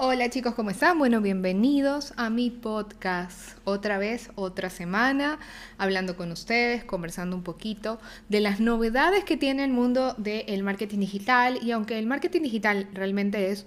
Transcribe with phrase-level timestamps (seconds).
[0.00, 0.96] Hola chicos, ¿cómo están?
[0.96, 3.58] Bueno, bienvenidos a mi podcast.
[3.64, 5.40] Otra vez, otra semana,
[5.76, 7.98] hablando con ustedes, conversando un poquito
[8.28, 11.58] de las novedades que tiene el mundo del marketing digital.
[11.62, 13.66] Y aunque el marketing digital realmente es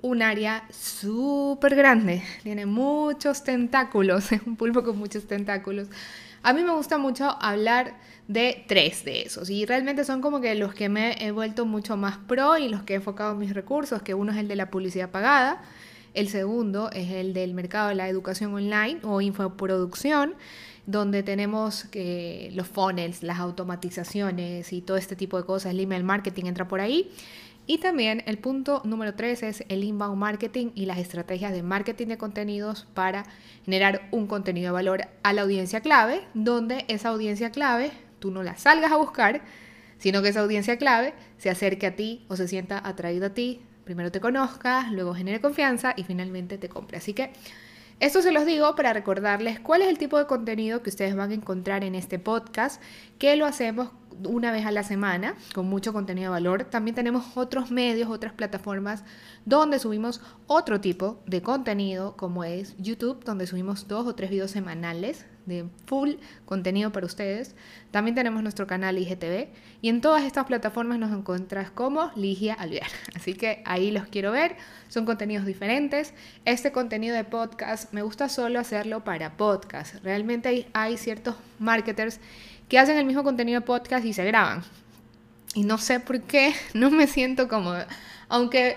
[0.00, 5.88] un área súper grande, tiene muchos tentáculos, es un pulpo con muchos tentáculos.
[6.46, 7.94] A mí me gusta mucho hablar
[8.28, 11.96] de tres de esos y realmente son como que los que me he vuelto mucho
[11.96, 14.70] más pro y los que he enfocado mis recursos, que uno es el de la
[14.70, 15.62] publicidad pagada,
[16.12, 20.34] el segundo es el del mercado de la educación online o infoproducción,
[20.84, 26.04] donde tenemos que los funnels, las automatizaciones y todo este tipo de cosas, el email
[26.04, 27.10] marketing entra por ahí.
[27.66, 32.08] Y también el punto número tres es el inbound marketing y las estrategias de marketing
[32.08, 33.24] de contenidos para
[33.64, 38.42] generar un contenido de valor a la audiencia clave, donde esa audiencia clave tú no
[38.42, 39.42] la salgas a buscar,
[39.96, 43.62] sino que esa audiencia clave se acerque a ti o se sienta atraído a ti,
[43.84, 46.98] primero te conozca, luego genere confianza y finalmente te compre.
[46.98, 47.32] Así que
[48.00, 51.30] esto se los digo para recordarles cuál es el tipo de contenido que ustedes van
[51.30, 52.82] a encontrar en este podcast,
[53.18, 53.90] que lo hacemos
[54.24, 56.64] una vez a la semana con mucho contenido de valor.
[56.64, 59.04] También tenemos otros medios, otras plataformas
[59.44, 64.50] donde subimos otro tipo de contenido como es YouTube, donde subimos dos o tres videos
[64.50, 66.12] semanales de full
[66.46, 67.54] contenido para ustedes.
[67.90, 69.48] También tenemos nuestro canal IGTV
[69.82, 72.88] y en todas estas plataformas nos encuentras como Ligia Alvear.
[73.14, 74.56] Así que ahí los quiero ver.
[74.88, 76.14] Son contenidos diferentes.
[76.44, 79.96] Este contenido de podcast me gusta solo hacerlo para podcast.
[80.02, 82.20] Realmente hay, hay ciertos marketers
[82.68, 84.62] que hacen el mismo contenido de podcast y se graban.
[85.54, 87.86] Y no sé por qué, no me siento cómoda.
[88.28, 88.76] Aunque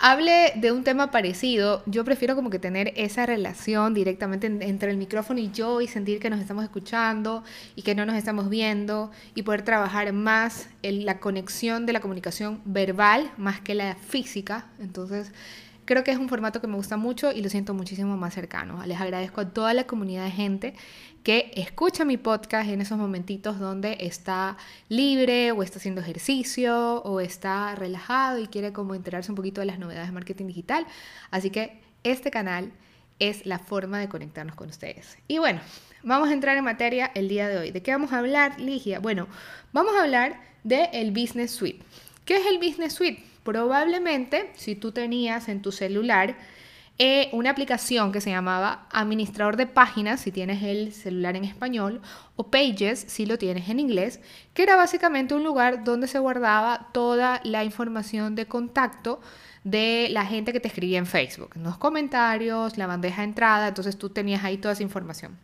[0.00, 4.96] hable de un tema parecido, yo prefiero como que tener esa relación directamente entre el
[4.96, 9.10] micrófono y yo y sentir que nos estamos escuchando y que no nos estamos viendo
[9.34, 14.66] y poder trabajar más en la conexión de la comunicación verbal más que la física.
[14.80, 15.32] Entonces,
[15.88, 18.84] creo que es un formato que me gusta mucho y lo siento muchísimo más cercano.
[18.84, 20.74] Les agradezco a toda la comunidad de gente
[21.22, 24.58] que escucha mi podcast en esos momentitos donde está
[24.90, 29.66] libre o está haciendo ejercicio o está relajado y quiere como enterarse un poquito de
[29.66, 30.86] las novedades de marketing digital.
[31.30, 32.70] Así que este canal
[33.18, 35.16] es la forma de conectarnos con ustedes.
[35.26, 35.58] Y bueno,
[36.02, 37.70] vamos a entrar en materia el día de hoy.
[37.70, 39.00] ¿De qué vamos a hablar, Ligia?
[39.00, 39.26] Bueno,
[39.72, 41.82] vamos a hablar del el Business Suite.
[42.26, 43.24] ¿Qué es el Business Suite?
[43.48, 46.36] Probablemente, si tú tenías en tu celular
[46.98, 52.02] eh, una aplicación que se llamaba Administrador de Páginas, si tienes el celular en español,
[52.36, 54.20] o Pages, si lo tienes en inglés,
[54.52, 59.18] que era básicamente un lugar donde se guardaba toda la información de contacto
[59.64, 63.96] de la gente que te escribía en Facebook, los comentarios, la bandeja de entrada, entonces
[63.96, 65.38] tú tenías ahí toda esa información.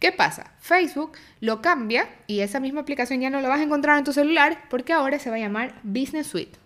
[0.00, 0.54] ¿Qué pasa?
[0.58, 4.12] Facebook lo cambia y esa misma aplicación ya no la vas a encontrar en tu
[4.12, 6.63] celular porque ahora se va a llamar Business Suite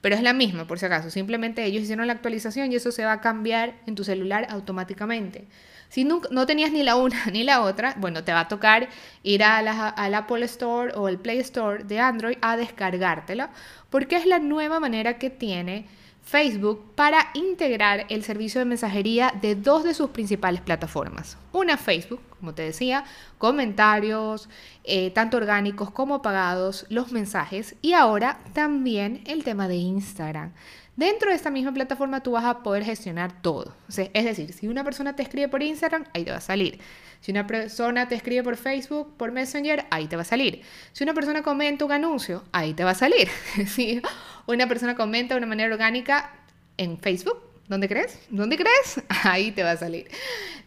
[0.00, 1.10] pero es la misma por si acaso.
[1.10, 5.46] Simplemente ellos hicieron la actualización y eso se va a cambiar en tu celular automáticamente.
[5.88, 8.88] Si no, no tenías ni la una ni la otra, bueno, te va a tocar
[9.22, 13.50] ir a la, al Apple Store o el Play Store de Android a descargártela,
[13.90, 15.86] porque es la nueva manera que tiene
[16.28, 21.38] Facebook para integrar el servicio de mensajería de dos de sus principales plataformas.
[21.52, 23.04] Una Facebook, como te decía,
[23.38, 24.50] comentarios,
[24.84, 30.52] eh, tanto orgánicos como pagados, los mensajes y ahora también el tema de Instagram.
[30.98, 33.72] Dentro de esta misma plataforma tú vas a poder gestionar todo.
[33.86, 36.80] es decir, si una persona te escribe por Instagram, ahí te va a salir.
[37.20, 40.62] Si una persona te escribe por Facebook, por Messenger, ahí te va a salir.
[40.92, 43.28] Si una persona comenta un anuncio, ahí te va a salir.
[43.68, 44.02] si
[44.46, 46.32] una persona comenta de una manera orgánica
[46.76, 48.18] en Facebook, ¿dónde crees?
[48.30, 49.02] ¿Dónde crees?
[49.24, 50.08] Ahí te va a salir.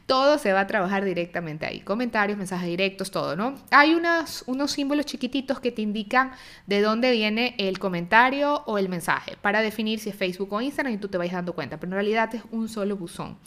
[0.06, 1.80] Todo se va a trabajar directamente ahí.
[1.80, 3.56] Comentarios, mensajes directos, todo, ¿no?
[3.70, 6.32] Hay unos, símbolos chiquititos que te indican
[6.68, 10.96] de dónde viene el comentario o el mensaje para definir si es Facebook o Instagram
[10.96, 11.80] y tú te vais dando cuenta.
[11.80, 13.38] Pero en realidad es un solo buzón.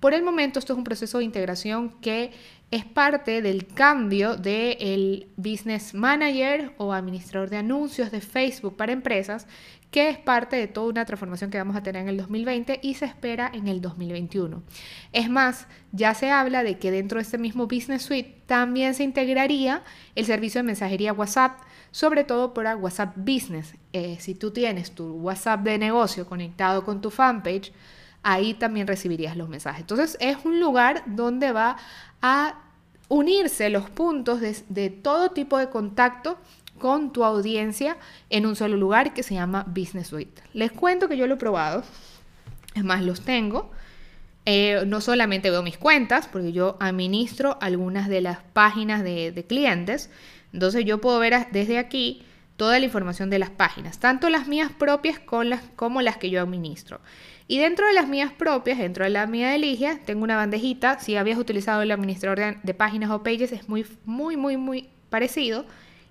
[0.00, 2.32] Por el momento, esto es un proceso de integración que
[2.70, 9.46] es parte del cambio del Business Manager o administrador de anuncios de Facebook para empresas,
[9.90, 12.94] que es parte de toda una transformación que vamos a tener en el 2020 y
[12.94, 14.62] se espera en el 2021.
[15.12, 19.04] Es más, ya se habla de que dentro de este mismo Business Suite también se
[19.04, 19.84] integraría
[20.16, 21.60] el servicio de mensajería WhatsApp,
[21.92, 23.74] sobre todo para WhatsApp Business.
[23.92, 27.72] Eh, si tú tienes tu WhatsApp de negocio conectado con tu fanpage,
[28.22, 29.80] ahí también recibirías los mensajes.
[29.80, 31.76] Entonces es un lugar donde va
[32.22, 32.62] a
[33.08, 36.38] unirse los puntos de, todo tipo de contacto
[36.78, 37.96] con tu audiencia
[38.28, 40.42] en un solo lugar que se llama Business Suite.
[40.52, 41.84] Les cuento que yo lo he probado,
[42.74, 43.70] es más, los tengo.
[44.44, 50.10] Eh, no solamente veo mis cuentas, porque yo administro algunas de las páginas de, clientes,
[50.52, 52.22] entonces yo puedo ver desde aquí
[52.56, 57.00] toda la información de las páginas, tanto las mías propias como las que yo administro.
[57.48, 60.98] Y dentro de las mías propias, dentro de la mía de Ligia, tengo una bandejita.
[60.98, 64.88] Si habías utilizado el administrador de, de, páginas o pages, es muy, muy, muy, muy
[65.10, 65.64] parecido.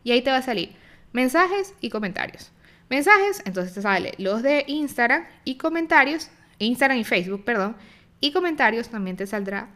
[0.03, 0.69] Y ahí te va a salir
[1.11, 2.51] mensajes y comentarios.
[2.89, 7.75] Mensajes, entonces te sale los de Instagram y comentarios, Instagram y Facebook, perdón.
[8.21, 9.69] Y comentarios también te saldrá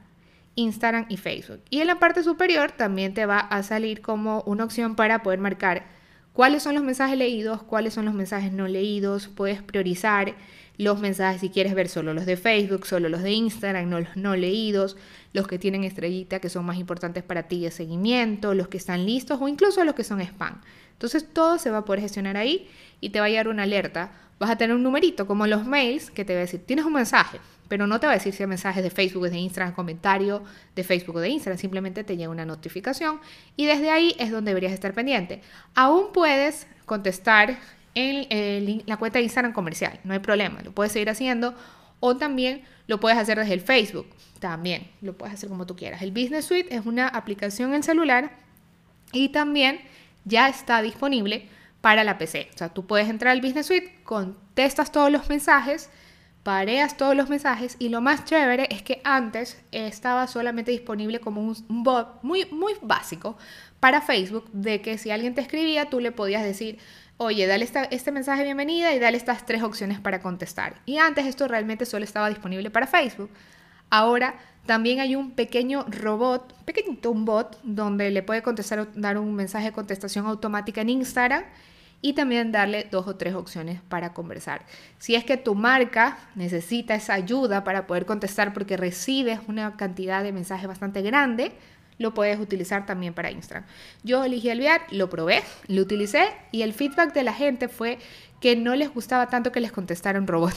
[0.55, 1.61] Instagram y Facebook.
[1.69, 5.39] Y en la parte superior también te va a salir como una opción para poder
[5.39, 5.98] marcar
[6.39, 9.27] cuáles son los mensajes leídos, cuáles son los mensajes no leídos.
[9.27, 10.35] Puedes priorizar
[10.77, 14.15] los mensajes si quieres ver solo los de Facebook, solo los de Instagram, no los
[14.15, 14.95] no leídos,
[15.33, 19.05] los que tienen estrellita que son más importantes para ti de seguimiento, los que están
[19.05, 20.61] listos o incluso los que son spam.
[20.99, 22.69] Entonces todo se va a poder gestionar ahí
[22.99, 24.11] y te va a llegar una alerta.
[24.37, 26.91] Vas a tener un numerito como los mails que te va a decir, tienes un
[26.91, 30.43] mensaje, pero no te va a decir si es mensaje de Facebook, de Instagram, comentario
[30.75, 33.21] de Facebook o de Instagram, simplemente te llega una notificación
[33.55, 35.41] y desde ahí es donde deberías estar pendiente.
[35.73, 37.57] Aún puedes contestar
[37.95, 41.55] en la cuenta de Instagram comercial, no hay problema, lo puedes seguir haciendo
[42.01, 44.07] o también lo puedes hacer desde el Facebook,
[44.39, 46.01] también lo puedes hacer como tú quieras.
[46.01, 48.31] El Business Suite es una aplicación en celular
[49.13, 49.79] y también
[50.25, 51.49] ya está disponible
[51.81, 52.49] para la PC.
[52.53, 55.89] O sea, tú puedes entrar al Business Suite, contestas todos los mensajes,
[56.43, 61.41] pareas todos los mensajes y lo más chévere es que antes estaba solamente disponible como
[61.41, 63.37] un, bot muy, muy básico
[63.79, 66.79] para Facebook de que si alguien te escribía tú le podías decir,
[67.17, 70.81] oye, dale este mensaje de bienvenida y dale estas tres opciones para contestar.
[70.85, 73.29] Y antes esto realmente solo estaba disponible para Facebook.
[73.89, 79.33] Ahora también hay un pequeño robot, pequeñito un bot, donde le puede contestar, dar un
[79.33, 81.43] mensaje de contestación automática en Instagram
[82.01, 84.65] y también darle dos o tres opciones para conversar.
[84.99, 90.23] Si es que tu marca necesita esa ayuda para poder contestar porque recibes una cantidad
[90.23, 91.51] de mensajes bastante grande,
[91.97, 93.65] lo puedes utilizar también para Instagram.
[94.03, 97.99] Yo elegí el VR, lo probé, lo utilicé y el feedback de la gente fue
[98.39, 100.53] que no les gustaba tanto que les contestara un robot.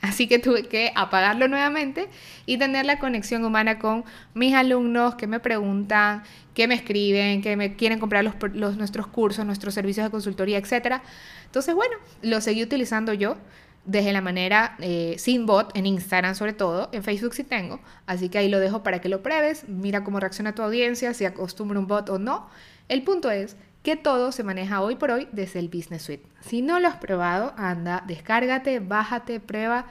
[0.00, 2.08] Así que tuve que apagarlo nuevamente
[2.44, 4.04] y tener la conexión humana con
[4.34, 9.46] mis alumnos que me preguntan, que me escriben, que me quieren comprar los, nuestros cursos,
[9.46, 11.00] nuestros servicios de consultoría, etc.
[11.46, 13.36] Entonces, bueno, lo seguí utilizando yo
[13.84, 18.28] desde la manera eh, sin bot, en Instagram sobre todo, en Facebook sí tengo, así
[18.28, 21.78] que ahí lo dejo para que lo pruebes, mira cómo reacciona tu audiencia, si acostumbra
[21.78, 22.48] un bot o no.
[22.88, 26.26] El punto es que todo se maneja hoy por hoy desde el Business Suite.
[26.40, 29.84] Si no lo has probado, anda, descárgate, bájate, prueba,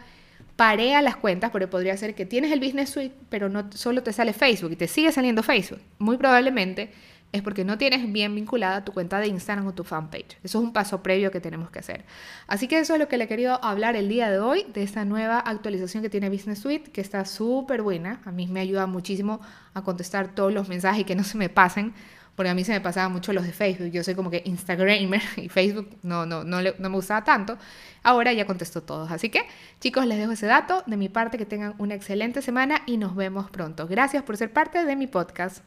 [0.55, 4.11] parea las cuentas, porque podría ser que tienes el Business Suite, pero no solo te
[4.11, 5.79] sale Facebook y te sigue saliendo Facebook.
[5.99, 6.91] Muy probablemente
[7.31, 10.37] es porque no tienes bien vinculada tu cuenta de Instagram o tu fanpage.
[10.43, 12.03] Eso es un paso previo que tenemos que hacer.
[12.47, 14.81] Así que eso es lo que le he querido hablar el día de hoy, de
[14.81, 18.21] esta nueva actualización que tiene Business Suite, que está súper buena.
[18.25, 19.39] A mí me ayuda muchísimo
[19.75, 21.93] a contestar todos los mensajes y que no se me pasen
[22.35, 23.91] porque a mí se me pasaba mucho los de Facebook.
[23.91, 27.57] Yo soy como que Instagramer y Facebook no, no, no, no me gustaba tanto.
[28.01, 29.11] Ahora ya contesto todos.
[29.11, 29.45] Así que,
[29.79, 30.83] chicos, les dejo ese dato.
[30.87, 33.87] De mi parte, que tengan una excelente semana y nos vemos pronto.
[33.87, 35.63] Gracias por ser parte de mi podcast.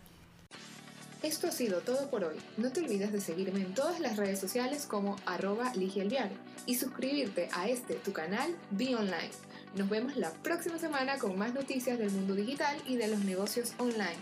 [1.22, 2.36] Esto ha sido todo por hoy.
[2.56, 5.72] No te olvides de seguirme en todas las redes sociales como arroba
[6.66, 9.30] y suscribirte a este tu canal Be Online.
[9.75, 13.73] Nos vemos la próxima semana con más noticias del mundo digital y de los negocios
[13.78, 14.16] online.